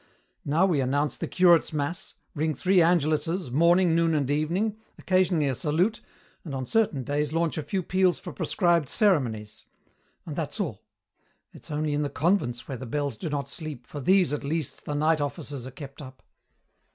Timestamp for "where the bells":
12.67-13.15